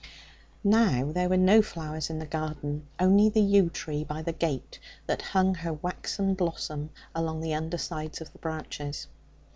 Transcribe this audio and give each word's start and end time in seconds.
Now, 0.63 1.11
there 1.11 1.29
were 1.29 1.37
no 1.37 1.61
flowers 1.61 2.09
in 2.09 2.17
the 2.17 2.25
garden; 2.25 2.87
only 2.99 3.29
the 3.29 3.39
yew 3.39 3.69
tree 3.69 4.03
by 4.03 4.23
the 4.23 4.33
gate 4.33 4.79
that 5.05 5.21
hung 5.21 5.53
her 5.53 5.73
waxen 5.73 6.33
blossom 6.33 6.89
along 7.13 7.41
the 7.41 7.53
undersides 7.53 8.19
of 8.19 8.31
the 8.33 8.39
branches. 8.39 9.05